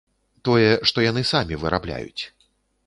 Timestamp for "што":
0.93-1.05